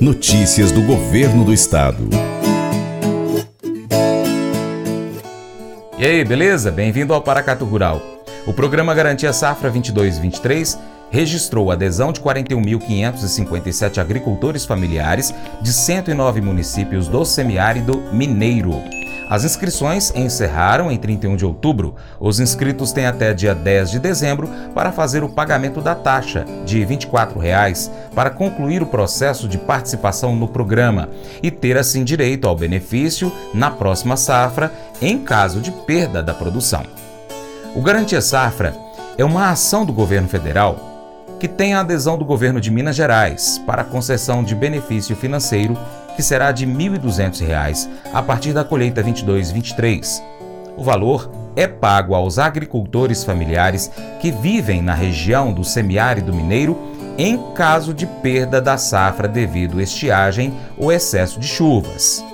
[0.00, 2.08] Notícias do Governo do Estado.
[5.98, 6.70] E aí, beleza?
[6.70, 8.00] Bem-vindo ao Paracato Rural.
[8.46, 10.78] O programa Garantia Safra 22-23
[11.10, 18.80] registrou adesão de 41.557 agricultores familiares de 109 municípios do semiárido mineiro.
[19.28, 21.94] As inscrições encerraram em 31 de outubro.
[22.18, 26.82] Os inscritos têm até dia 10 de dezembro para fazer o pagamento da taxa de
[26.82, 31.10] 24 reais, para concluir o processo de participação no programa
[31.42, 34.72] e ter assim direito ao benefício na próxima safra
[35.02, 36.82] em caso de perda da produção.
[37.74, 38.74] O Garantia Safra
[39.18, 40.88] é uma ação do governo federal
[41.38, 45.76] que tem a adesão do governo de Minas Gerais para a concessão de benefício financeiro
[46.18, 50.20] que será de R$ 1.200 a partir da colheita 22-23.
[50.76, 53.88] O valor é pago aos agricultores familiares
[54.20, 56.76] que vivem na região do semiárido mineiro
[57.16, 62.27] em caso de perda da safra devido estiagem ou excesso de chuvas.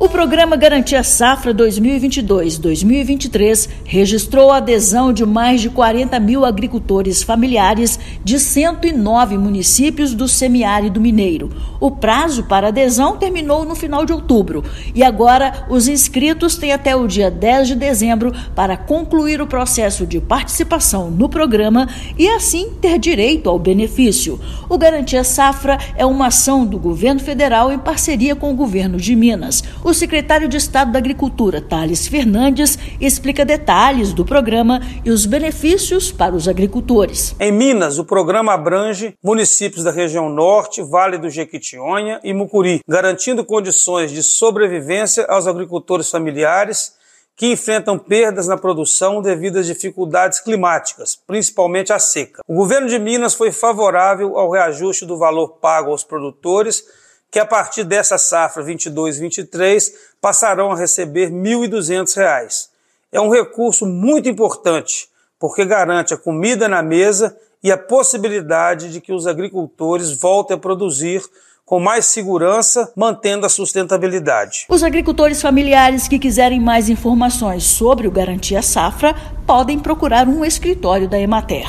[0.00, 7.98] O programa Garantia Safra 2022-2023 registrou a adesão de mais de 40 mil agricultores familiares
[8.22, 11.50] de 109 municípios do semiárido mineiro.
[11.80, 14.62] O prazo para adesão terminou no final de outubro
[14.94, 20.06] e agora os inscritos têm até o dia 10 de dezembro para concluir o processo
[20.06, 24.38] de participação no programa e assim ter direito ao benefício.
[24.68, 29.16] O Garantia Safra é uma ação do governo federal em parceria com o governo de
[29.16, 29.64] Minas.
[29.88, 36.12] O secretário de Estado da Agricultura, Thales Fernandes, explica detalhes do programa e os benefícios
[36.12, 37.34] para os agricultores.
[37.40, 43.46] Em Minas, o programa abrange municípios da região norte, Vale do Jequitinhonha e Mucuri, garantindo
[43.46, 46.92] condições de sobrevivência aos agricultores familiares
[47.34, 52.42] que enfrentam perdas na produção devido às dificuldades climáticas, principalmente a seca.
[52.46, 56.84] O governo de Minas foi favorável ao reajuste do valor pago aos produtores
[57.30, 62.68] que a partir dessa safra 22-23 passarão a receber R$ 1.200.
[63.12, 65.08] É um recurso muito importante,
[65.38, 70.60] porque garante a comida na mesa e a possibilidade de que os agricultores voltem a
[70.60, 71.22] produzir
[71.68, 74.64] com mais segurança, mantendo a sustentabilidade.
[74.70, 79.14] Os agricultores familiares que quiserem mais informações sobre o Garantia Safra
[79.46, 81.68] podem procurar um escritório da Emater.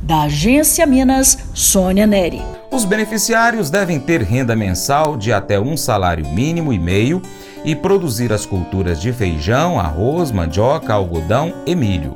[0.00, 2.59] Da Agência Minas, Sônia Neri.
[2.70, 7.20] Os beneficiários devem ter renda mensal de até um salário mínimo e meio
[7.64, 12.14] e produzir as culturas de feijão, arroz, mandioca, algodão e milho.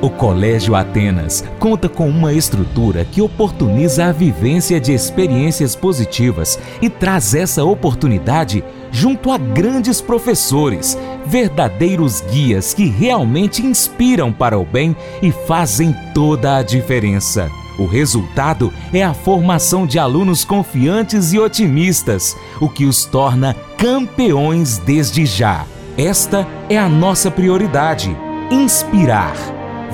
[0.00, 6.90] O Colégio Atenas conta com uma estrutura que oportuniza a vivência de experiências positivas e
[6.90, 8.62] traz essa oportunidade
[8.92, 16.58] junto a grandes professores, verdadeiros guias que realmente inspiram para o bem e fazem toda
[16.58, 17.50] a diferença.
[17.78, 24.78] O resultado é a formação de alunos confiantes e otimistas, o que os torna campeões
[24.78, 25.66] desde já.
[25.98, 28.16] Esta é a nossa prioridade:
[28.50, 29.36] inspirar,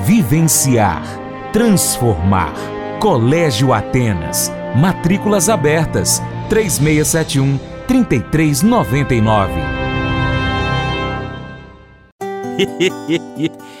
[0.05, 1.03] vivenciar,
[1.51, 2.53] transformar.
[2.99, 4.51] Colégio Atenas.
[4.75, 6.21] Matrículas abertas.
[6.49, 9.51] 3671 3399.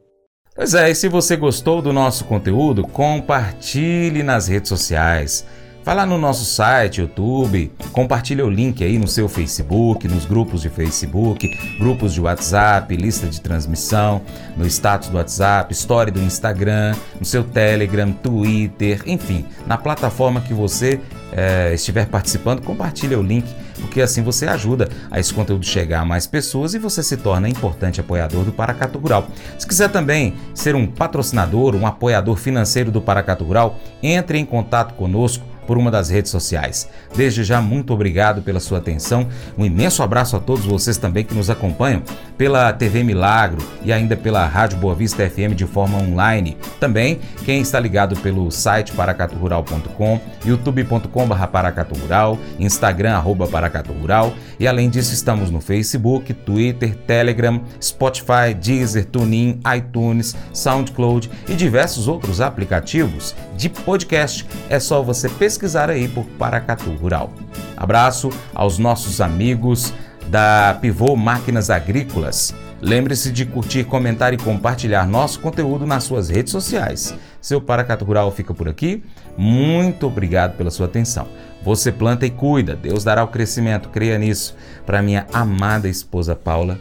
[0.53, 5.45] Pois é, e se você gostou do nosso conteúdo, compartilhe nas redes sociais.
[5.83, 10.61] Vai lá no nosso site, YouTube, compartilha o link aí no seu Facebook, nos grupos
[10.61, 14.21] de Facebook, grupos de WhatsApp, lista de transmissão,
[14.57, 20.53] no status do WhatsApp, story do Instagram, no seu Telegram, Twitter, enfim, na plataforma que
[20.53, 20.99] você
[21.31, 23.45] é, estiver participando, compartilha o link,
[23.79, 27.49] porque assim você ajuda a esse conteúdo chegar a mais pessoas e você se torna
[27.49, 29.27] importante apoiador do Paracatu Rural.
[29.57, 34.93] Se quiser também ser um patrocinador, um apoiador financeiro do Paracatu Rural, entre em contato
[34.93, 36.89] conosco por uma das redes sociais.
[37.15, 39.29] Desde já, muito obrigado pela sua atenção.
[39.57, 42.03] Um imenso abraço a todos vocês também que nos acompanham
[42.37, 46.57] pela TV Milagro e ainda pela Rádio Boa Vista FM de forma online.
[46.77, 55.13] Também quem está ligado pelo site paracaturural.com, youtube.com.br paracaturural, Instagram arroba paracaturural e além disso
[55.13, 63.69] estamos no Facebook, Twitter, Telegram, Spotify, Deezer, TuneIn, iTunes, SoundCloud e diversos outros aplicativos de
[63.69, 64.45] podcast.
[64.69, 67.31] É só você pesquisar aí por Paracatu Rural.
[67.75, 69.93] Abraço aos nossos amigos
[70.27, 72.53] da Pivô Máquinas Agrícolas.
[72.81, 77.13] Lembre-se de curtir, comentar e compartilhar nosso conteúdo nas suas redes sociais.
[77.39, 79.03] Seu Paracatu Rural fica por aqui.
[79.37, 81.27] Muito obrigado pela sua atenção.
[81.63, 84.55] Você planta e cuida, Deus dará o crescimento, creia nisso.
[84.83, 86.79] Para minha amada esposa Paula,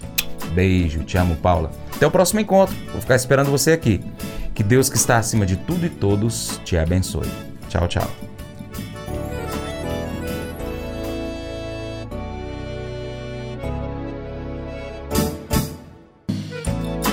[0.55, 1.71] beijo, te amo, Paula.
[1.95, 4.03] Até o próximo encontro, vou ficar esperando você aqui.
[4.55, 7.29] Que Deus que está acima de tudo e todos te abençoe.
[7.69, 8.30] Tchau, tchau.